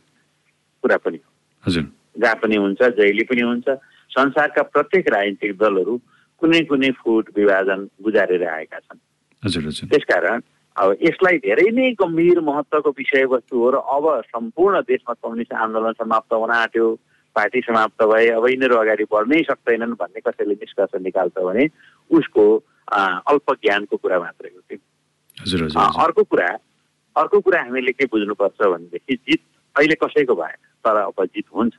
[0.83, 1.29] कुरा पनि हो।
[1.63, 1.83] हजुर।
[2.19, 3.67] जहाँ पनि हुन्छ जहिले पनि हुन्छ।
[4.09, 5.97] संसारका प्रत्येक राजनीतिक दलहरू
[6.41, 8.99] कुनै कुनै फुट विभाजन गुजारेर आएका छन्।
[9.43, 10.41] हजुर हजुर। त्यसकारण
[10.75, 16.33] अब यसलाई धेरै नै गम्भीर महत्त्वको विषयवस्तु हो र अब सम्पूर्ण देशमा कम्युनिस्ट आन्दोलन समाप्त
[16.33, 16.87] हुन आँट्यो
[17.35, 21.67] पार्टी समाप्त भए अब यिनीहरू अगाडि बढ्नै सक्दैनन् भन्ने कसैले निष्कर्ष निकाल्छ भने
[22.09, 22.43] उसको
[23.29, 24.61] अल्प ज्ञानको कुरा मात्रै हो
[26.03, 26.49] अर्को कुरा
[27.15, 29.41] अर्को कुरा हामीले के बुझ्नुपर्छ भनेदेखि जित
[29.75, 31.77] अहिले कसैको भएन तर अब जित हुन्छ।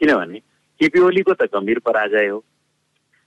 [0.00, 0.38] किनभने
[0.80, 2.38] केपी ओलीको त गम्भीर पराजय हो।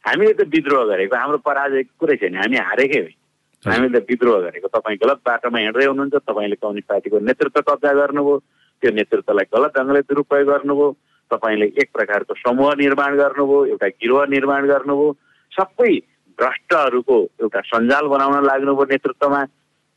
[0.03, 3.15] हामीले त विद्रोह गरेको हाम्रो पराजय कुरै छैन हामी हारेकै होइन।
[3.63, 8.37] हामीले त विद्रोह गरेको तपाईँ गलत बाटोमा हिँड्दै हुनुहुन्छ तपाईँले कम्युनिस्ट पार्टीको नेतृत्व कब्जा गर्नुभयो
[8.83, 10.87] त्यो नेतृत्वलाई गलत ढङ्गले दुरुपयोग गर्नुभयो
[11.31, 15.11] तपाईँले एक प्रकारको समूह निर्माण गर्नुभयो एउटा गिरोह निर्माण गर्नुभयो
[15.51, 15.91] सबै
[16.39, 19.41] भ्रष्टहरूको एउटा सञ्जाल बनाउन लाग्नुभयो नेतृत्वमा।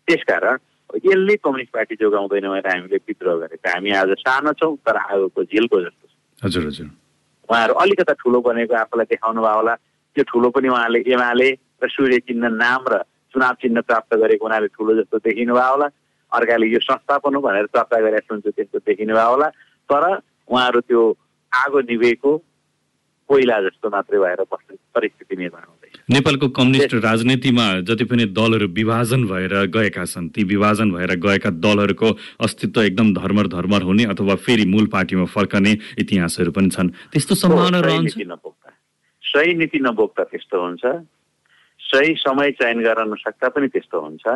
[0.09, 0.57] त्यसकारण
[0.99, 5.81] यसले कम्युनिस्ट पार्टी जोगाउँदैन भनेर हामीले विद्रोह गरेको हामी आज सानो छौँ तर आगोको झिलको
[5.81, 6.87] जस्तो छ हजुर हजुर
[7.49, 9.75] उहाँहरू अलिकता ठुलो बनेको आफूलाई देखाउनु भयो होला
[10.17, 11.49] त्यो ठुलो पनि उहाँले एमाले
[11.83, 13.03] र सूर्य चिन्ह नाम र
[13.35, 15.89] चुनाव चिन्ह प्राप्त गरेको उनीहरूले ठुलो जस्तो देखिनु भयो होला
[16.33, 19.49] अर्काले यो संस्थापन हो भनेर चर्चा गरेर सुन्छु त्यस्तो देखिनु भयो होला
[19.91, 20.05] तर
[20.49, 21.03] उहाँहरू त्यो
[21.53, 22.33] आगो निभेको
[23.29, 29.25] कोइला जस्तो मात्रै भएर बस्ने परिस्थिति निर्माण हुँदैन नेपालको कम्युनिस्ट राजनीतिमा जति पनि दलहरू विभाजन
[29.27, 32.09] भएर गएका छन् ती विभाजन भएर गएका दलहरूको
[32.41, 37.81] अस्तित्व एकदम धर्मर धर्मर हुने अथवा फेरि मूल पार्टीमा फर्कने इतिहासहरू पनि छन्। त्यस्तो सम्भावना
[37.81, 38.15] रहन्छ?
[39.23, 40.85] सही नीति नबोक्दा त्यस्तो हुन्छ।
[41.81, 44.27] सही समय चयन गर्न नसक्दा पनि त्यस्तो हुन्छ।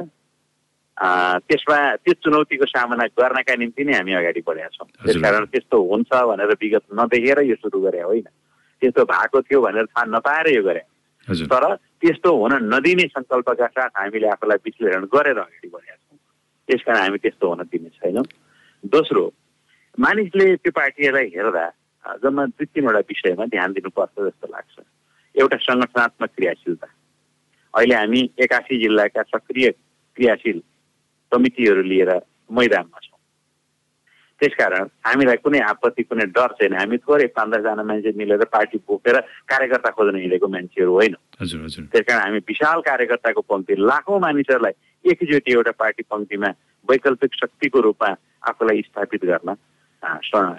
[0.96, 6.52] त्यसमा त्यो चुनौतीको सामना गर्नका निम्ति नै हामी अगाडि बढेका छौँ। त्यसकारण त्यस्तो हुन्छ भनेर
[6.56, 8.28] विगत नदेखेर यो सुरु गरे होइन।
[8.82, 10.82] त्यस्तो भएको थियो भनेर थाहा नपाएर यो गरे।
[11.26, 16.18] तर त्यस्तो हुन नदिने सङ्कल्पका साथ हामीले आफूलाई विश्लेषण गरेर अगाडि बढेका छौँ।
[16.68, 18.24] त्यस कारण हामी त्यस्तो हुन दिने छैनौँ।
[18.84, 19.22] दोस्रो
[19.98, 21.64] मानिसले त्यो पार्टीहरूलाई हेर्दा
[22.22, 24.74] जम्मा दुई तिनवटा विषयमा ध्यान दिनुपर्छ जस्तो लाग्छ।
[25.34, 26.88] एउटा सङ्गठनात्मक क्रियाशीलता।
[27.74, 29.70] अहिले हामी एकासी जिल्लाका सक्रिय
[30.16, 30.58] क्रियाशील
[31.32, 32.10] समितिहरू लिएर
[32.50, 33.15] मैदानमा छौँ।
[34.40, 39.16] त्यसकारण हामीलाई कुनै आपत्ति कुनै डर छैन। हामी थोरै पाँच दसजना मान्छे मिलेर पार्टी बोकेर
[39.48, 45.72] कार्यकर्ता खोज्न हिँडेको मान्छेहरू होइन। त्यस कारण हामी विशाल कार्यकर्ताको पङ्क्ति लाखौँ मानिसहरूलाई एकचोटि एउटा
[45.80, 46.50] पार्टी पङ्क्तिमा
[46.88, 48.10] वैकल्पिक शक्तिको रूपमा
[48.50, 49.56] आफूलाई स्थापित गर्न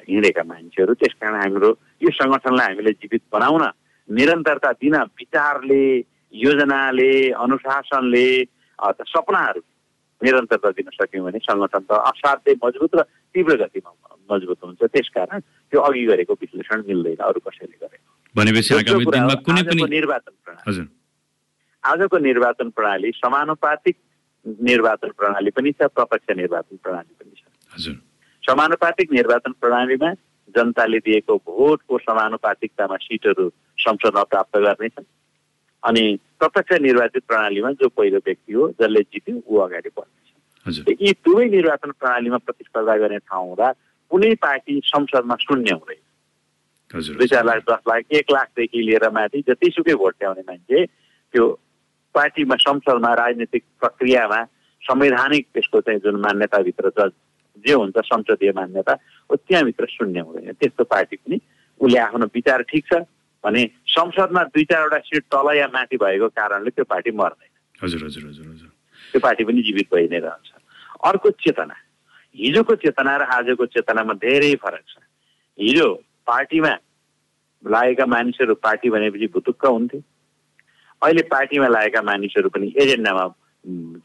[0.10, 1.70] हिँडेका मान्छेहरू। त्यस कारण हाम्रो
[2.02, 3.64] यो सङ्गठनलाई हामीले जीवित बनाउन
[4.10, 5.84] निरन्तरता दिन विचारले
[6.34, 7.12] योजनाले
[7.46, 8.28] अनुशासनले
[9.14, 9.62] सपनाहरू
[10.24, 13.02] निरन्तरता दिन सक्यौँ भने सङ्गठन त असाध्यै मजबुत र
[13.36, 13.92] तीव्र गतिमा
[14.30, 18.10] मजबुत हुन्छ। त्यसकारण त्यो अघि गरेको विश्लेषण मिल्दैन अरू कसैले गरेको।
[19.88, 20.86] निर्वाचन प्रणाली।
[21.84, 23.96] आजको निर्वाचन प्रणाली समानुपातिक
[24.46, 27.96] निर्वाचन प्रणाली पनि छ प्रत्यक्ष निर्वाचन प्रणाली पनि छ।
[28.44, 30.12] समानुपातिक निर्वाचन प्रणालीमा
[30.56, 35.06] जनताले दिएको भोटको समानुपातिकतामा सिटहरू संसदमा प्राप्त गर्नेछन्।
[35.84, 36.04] अनि
[36.40, 41.92] प्रत्यक्ष निर्वाचित प्रणालीमा जो पहिलो व्यक्ति हो जसले जित्यो ऊ अगाडि बढ्नेछ। यी दुवै निर्वाचन
[42.00, 43.72] प्रणालीमा प्रतिस्पर्धा गर्ने ठाउँ हुँदा
[44.12, 46.02] कुनै पार्टी संसदमा शून्य हुँदैन।
[47.18, 51.46] दुई चार लाख दस लाख एक लाखदेखि लिएर माथि जतिसुकै भोट ल्याउने मान्छे त्यो
[52.16, 54.44] पार्टीमा संसदमा राजनीतिक प्रक्रियामा
[54.82, 57.10] संवैधानिक त्यसको चाहिँ जुन मान्यताभित्र छ
[57.66, 58.94] जे हुन्छ संसदीय मान्यता
[59.30, 61.40] हो त्यहाँभित्र शून्य हुँदैन। त्यस्तो पार्टी पनि
[61.82, 63.02] उसले आफ्नो विचार ठिक छ।
[63.44, 67.50] भने संसदमा दुई चारवटा सिट तल या माथि भएको कारणले त्यो पार्टी मर्दैन।
[67.84, 68.70] हजुर हजुर हजुर हजुर।
[69.14, 70.50] त्यो पार्टी पनि जीवित भइ नै रहन्छ।
[71.06, 71.76] अर्को चेतना।
[72.36, 74.94] हिजोको चेतना र आजको चेतनामा धेरै फरक छ।
[75.58, 75.88] हिजो
[76.28, 76.74] पार्टीमा
[77.64, 79.98] लागेका मानिसहरू पार्टी भनेपछि भुतुक्क हुन्थे।
[81.02, 83.26] अहिले पार्टीमा लागेका मानिसहरू पनि एजेन्डामा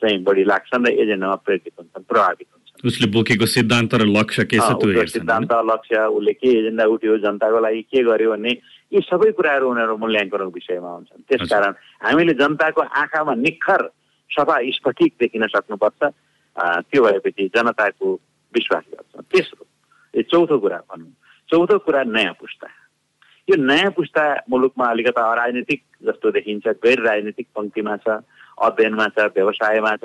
[0.01, 4.59] चाहिँ बढी लाग्छन् र एजेन्डामा प्रेरित हुन्छन् प्रभावित हुन्छन्। उसले बोकेको सिद्धान्त र लक्ष्य के
[4.59, 4.71] छ
[5.13, 8.53] सिद्धान्त लक्ष्य उसले के एजेन्डा उठ्यो जनताको लागि के गर्यो भन्ने
[8.93, 11.73] यी सबै कुराहरू उनीहरू मूल्याङ्कनको विषयमा हुन्छन्। त्यसकारण
[12.05, 13.83] हामीले जनताको आँखामा निखर
[14.31, 16.01] सफा स्फटिक देखिन सक्नुपर्छ
[16.89, 18.07] त्यो भएपछि जनताको
[18.55, 19.65] विश्वास गर्छ। तेस्रो
[20.15, 21.13] यो चौथो कुरा भनौँ।
[21.49, 22.69] चौथो कुरा नयाँ पुस्ता।
[23.49, 28.21] यो नयाँ पुस्ता मुलुकमा अलिकता अराजनीतिक जस्तो देखिन्छ गैर राजनीतिक पङ्क्तिमा छ
[28.61, 29.93] अध्ययनमा छ व्यवसायमा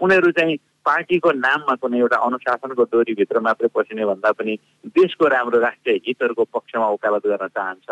[0.00, 4.54] उनीहरू चाहिँ पार्टीको नाममा कुनै एउटा अनुशासनको डोरीभित्र मात्रै पसिने भन्दा पनि
[4.96, 7.88] देशको राम्रो राष्ट्रिय हितहरूको पक्षमा वकालत गर्न चाहन्छ।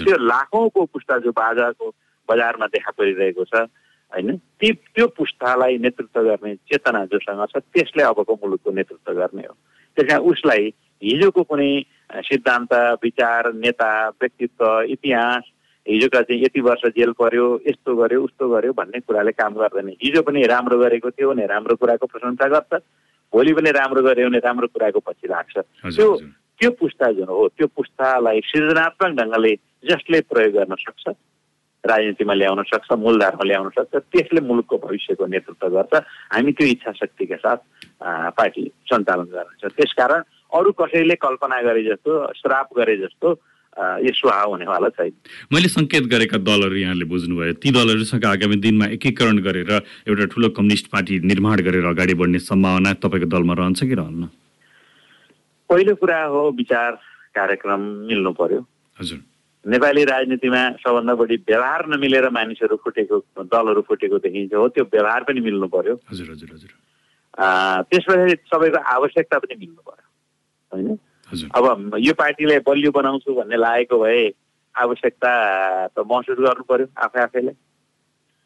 [0.00, 1.86] त्यो लाखौँको पुस्ता जो बाजाको
[2.28, 3.68] बजारमा देखा परिरहेको छ
[4.12, 9.54] होइन ती त्यो पुस्तालाई नेतृत्व गर्ने चेतना जोसँग छ त्यसले अबको मुलुकको नेतृत्व गर्ने हो।
[9.96, 11.72] त्यस कारण उसलाई हिजोको कुनै
[12.24, 12.72] सिद्धान्त
[13.04, 14.64] विचार नेता व्यक्तित्व
[14.96, 15.44] इतिहास
[15.88, 20.22] हिजोका चाहिँ यति वर्ष जेल पर्यो यस्तो गर्यो उस्तो गर्यो भन्ने कुराले काम गर्दैन। हिजो
[20.22, 22.82] पनि राम्रो गरेको थियो भने राम्रो कुराको प्रशंसा गर्छ
[23.32, 25.56] भोलि पनि राम्रो गर्यो भने राम्रो कुराको पछि लाग्छ।
[25.96, 26.08] त्यो
[26.58, 29.54] त्यो पुस्ता जुन हो त्यो पुस्तालाई सृजनात्मक ढङ्गले
[29.88, 31.14] जसले प्रयोग गर्न सक्छ
[31.84, 35.94] राजनीतिमा ल्याउन सक्छ मूलधारमा ल्याउन सक्छ त्यसले मुलुकको भविष्यको नेतृत्व गर्छ।
[36.34, 37.58] हामी त्यो इच्छा शक्तिका साथ
[38.34, 40.22] पार्टी सञ्चालन गर्नेछ। त्यसकारण
[40.58, 43.32] अरू कसैले कल्पना गरे जस्तो श्राप गरे जस्तो
[43.76, 45.12] यो सुहा हुनेवाला छैन
[45.52, 49.70] मैले सङ्केत गरेका दलहरू यहाँले बुझ्नुभयो। ती दलहरूसँग आगामी दिनमा एकीकरण गरेर
[50.08, 54.22] एउटा ठुलो कम्युनिस्ट पार्टी निर्माण गरेर अगाडि बढ्ने सम्भावना तपाईँको दलमा रहन्छ कि रहन्न?
[55.70, 56.90] पहिलो कुरा हो विचार
[57.36, 58.60] कार्यक्रम मिल्नु पर्यो।
[58.98, 59.18] हजुर।
[59.64, 65.40] नेपाली राजनीतिमा सबभन्दा बढी व्यवहार नमिलेर मानिसहरू फुटेको दलहरू फुटेको देखिन्छ हो त्यो व्यवहार पनि
[65.40, 66.72] मिल्नु पर्यो। हजुर हजुर हजुर।
[67.38, 70.06] त्यसपछि सबैको आवश्यकता पनि मिल्नु पर्यो।
[70.72, 70.98] होइन?
[71.28, 74.22] अब यो पार्टीलाई बलियो बनाउँछु भन्ने लागेको भए
[74.74, 75.30] आवश्यकता
[75.92, 77.56] त महसुस गर्नु पर्यो आफै आफैलाई।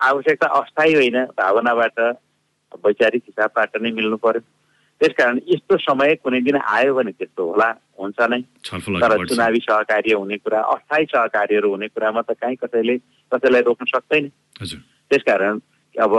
[0.01, 1.99] आवश्यकता अस्थायी होइन भावनाबाट
[2.85, 4.40] वैचारिक हिसाबबाट नै मिल्नु पर्यो।
[5.01, 7.68] त्यसकारण यस्तो समय कुनै दिन आयो भने त्यस्तो होला
[7.99, 8.40] हुन्छ नै।
[9.03, 12.97] तर चुनावी सहकार्य हुने कुरा अस्थायी सहकार्यहरू हुने कुरामा त कहीँ कसैले
[13.33, 14.31] कसैलाई रोक्न सक्दैन।
[15.11, 15.59] त्यसकारण
[15.95, 16.12] अब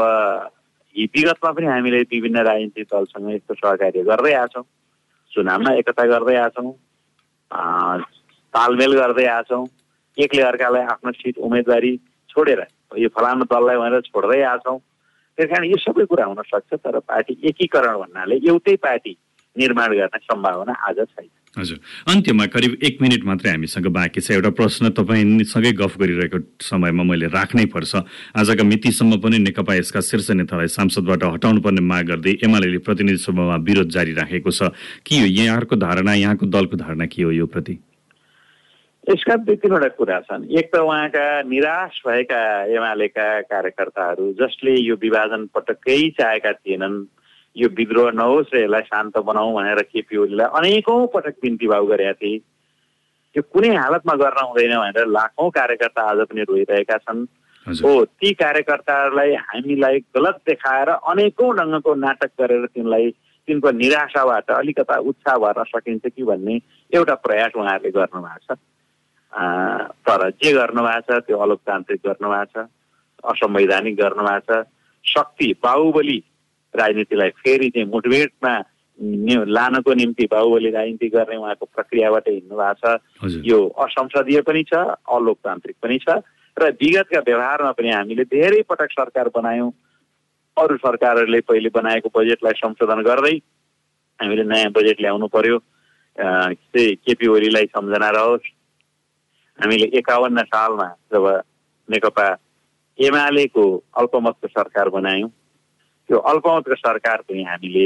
[0.95, 4.63] विगतमा पनि हामीले विभिन्न राजनीतिक दलसँग यस्तो सहकार्य गर्दै आएछौँ
[5.34, 6.72] चुनावमा एकता गर्दै आएछौँ
[8.54, 9.65] तालमेल गर्दै आएछौँ
[10.17, 11.93] एकले अर्कालाई आफ्नो सिट उम्मेदवारी
[12.30, 12.62] छोडेर
[13.04, 14.78] यो फलानु दललाई भनेर छोड्दै आएछौँ
[15.38, 19.13] त्यस कारण यो सबै कुरा हुन सक्छ तर पार्टी एकीकरण भन्नाले एउटै पार्टी
[19.56, 21.77] निर्माण गर्ने सम्भावना आज छैन। हजुर।
[22.09, 27.29] अन्त्यमा करिब एक मिनट मात्रै हामीसँग बाँकी छ। एउटा प्रश्न तपाईँसँगै गफ गरिरहेको समयमा मैले
[27.29, 28.01] राख्नै पर्छ।
[28.33, 33.55] आजका मितिसम्म पनि नेकपा यसका शीर्ष नेतालाई सांसदबाट हटाउनु पर्ने माग गर्दै एमाले प्रतिनिधि सभामा
[33.61, 34.73] विरोध जारी राखेको छ।
[35.05, 37.77] के हो यहाँहरूको धारणा यहाँको दलको धारणा के हो यो प्रति?
[39.03, 45.53] यसका दुई तिनवटा कुरा छन्। एक त उहाँका निराश भएका एमालेका कार्यकर्ताहरू जसले यो विभाजन
[45.53, 46.95] पटक्कै चाहेका थिएनन्।
[47.55, 52.13] यो विद्रोह नहोस् र यसलाई शान्त बनाऊ भनेर केपी ओलीलाई अनेकौँ पटक बिन्ती भाउ गरेका
[52.17, 52.41] थिए।
[53.35, 57.25] यो कुनै हालतमा गर्न हुँदैन भनेर लाखौँ कार्यकर्ता आज पनि रोइरहेका छन्।
[57.67, 63.09] हो ती कार्यकर्ताहरूलाई हामीलाई गलत देखाएर अनेकौँ ढङ्गको नाटक गरेर तिनलाई
[63.47, 66.55] तिनको निराशाबाट अलिकता उत्साह भर्न सकिन्छ कि भन्ने
[66.91, 68.57] एउटा प्रयास उहाँहरूले गर्नुभएको छ।
[70.03, 72.67] तर जे गर्नुभएको छ त्यो अलोकतान्त्रिक गर्नुभएको छ
[73.23, 74.67] असंवैधानिक गर्नुभएको छ।
[75.05, 76.17] शक्ति बाहुबली
[76.75, 78.53] राजनीतिलाई फेरि चाहिँ मुठभेडमा
[79.49, 84.73] लानको निम्ति बाहुबली राजनीति गर्ने उहाँको प्रक्रियाबाट हिँड्नु भएको छ। यो असंसदीय पनि छ
[85.09, 86.21] अलोकतान्त्रिक पनि छ
[86.57, 89.71] र विगतका व्यवहारमा पनि हामीले धेरै पटक सरकार बनायौँ।
[90.57, 93.36] अरू सरकारहरूले पहिले बनाएको बजेटलाई संशोधन गर्दै
[94.19, 95.57] हामीले नयाँ बजेट ल्याउनु पर्यो।
[96.17, 98.45] केपी ओलीलाई सम्झना रहोस्।
[99.59, 101.25] हामीले एकाउन्न सालमा जब
[101.89, 102.27] नेकपा
[102.99, 103.63] एमालेको
[103.97, 105.29] अल्पमतको सरकार बनायौँ।
[106.07, 107.85] त्यो अल्पमतको सरकार पनि हामीले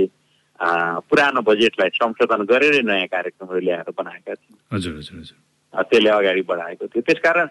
[1.09, 5.37] पुरानो बजेटलाई संशोधन गरेरै नयाँ कार्यक्रमहरू ल्याएर बनाएका थियौँ हजुर हजुर हजुर।
[5.73, 7.47] त्यसले अगाडि बढाएको थियो। त्यसकारण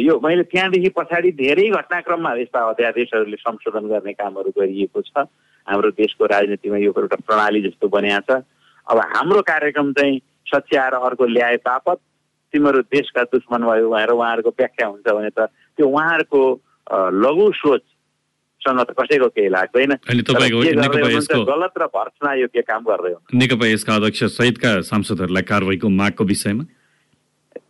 [0.00, 5.24] यो मैले त्यहाँदेखि पछाडि धेरै घटनाक्रममा यस्ता अध्यादेशहरूले संशोधन गर्ने कामहरू गरिएको छ।
[5.66, 8.44] हाम्रो देशको राजनीतिमा यो एउटा प्रणाली जस्तो बनिएको छ।
[8.86, 10.20] अब हाम्रो कार्यक्रम चाहिँ
[10.52, 11.98] सच्याएर अर्को ल्याए बापत
[12.52, 15.48] तिमीहरू देशका दुश्मन भयो भनेर उहाँहरूको व्याख्या हुन्छ भने त
[15.78, 16.42] त्यो उहाँहरूको
[17.24, 17.91] लघु सोचसँग
[18.64, 19.96] त कसैको केही लाग्दैन
[21.46, 26.64] गलत र भर्सना योग्य काम गर्दै नेकपा यसका अध्यक्ष सहितका सांसदहरूलाई कारवाहीको मागको विषयमा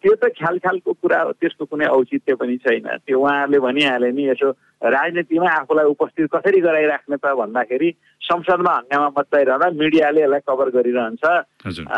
[0.02, 4.28] त्यो त ख्याल ख्यालको कुरा हो त्यसको कुनै औचित्य पनि छैन त्यो उहाँहरूले भनिहाले नि
[4.28, 4.50] यसो
[4.86, 11.24] राजनीतिमा आफूलाई उपस्थित कसरी गराइराख्ने त भन्दाखेरि संसदमा हङ्गामा मचाइरहँदा मिडियाले यसलाई कभर गरिरहन्छ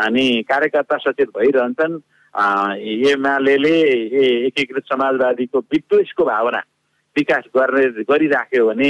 [0.03, 1.99] अनि कार्यकर्ता सचेत भइरहन्छन्
[3.09, 3.75] एमाले
[4.45, 6.61] एकीकृत समाजवादीको विद्वेषको भावना
[7.17, 8.89] विकास गर्ने गरिराख्यो भने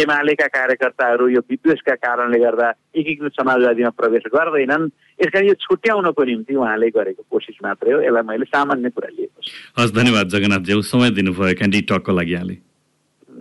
[0.00, 4.84] एमालेका कार्यकर्ताहरू यो विद्वेषका कारणले गर्दा एकीकृत समाजवादीमा प्रवेश गर्दैनन्।
[5.20, 9.40] यस कारण यो छुट्याउनको निम्ति उहाँले गरेको कोसिस मात्रै हो। यसलाई मैले सामान्य कुरा लिएको
[9.40, 12.56] छु। हस् धन्यवाद जगन्नाथ ज्यू समय दिनुभयो क्यान्डी टकको लागि यहाँले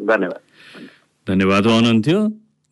[0.07, 0.41] धन्यवाद।
[1.27, 2.19] धन्यवाद हुनुहुन्थ्यो।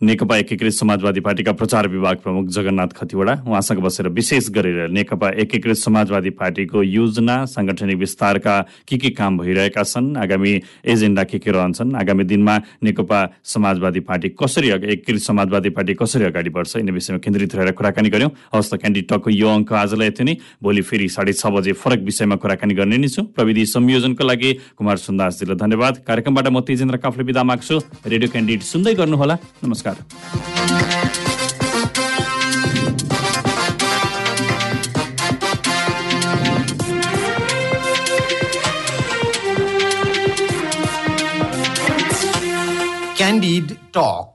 [0.01, 5.77] नेकपा एकीकृत समाजवादी पार्टीका प्रचार विभाग प्रमुख जगन्नाथ खतिवडा उहाँसँग बसेर विशेष गरेर नेकपा एकीकृत
[5.77, 8.55] समाजवादी पार्टीको योजना साङ्गठनिक विस्तारका
[8.89, 10.53] के के काम भइरहेका छन् आगामी
[10.85, 16.49] एजेन्डा के के रहन्छन् आगामी दिनमा नेकपा समाजवादी पार्टी कसरी एकीकृत समाजवादी पार्टी कसरी अगाडि
[16.49, 20.23] बढ्छ यिनी विषयमा केन्द्रित रहेर कुराकानी गर्यौँ। हवस् त क्यान्डी टकको यो अङ्क आजलाई यति
[20.23, 24.51] नै। भोलि फेरि साढे छ बजे फरक विषयमा कुराकानी गर्ने नै छु। प्रविधि संयोजनको लागि
[24.81, 29.90] कुमार सुन्दासजीलाई धन्यवाद। कार्यक्रमबाट म तेजेन्द्र काफले विदा माग्छु। रेडियो क्यान्डिडेट सुन्दै गर्नुहोला। नमस्कार।
[43.17, 44.29] Candid Talk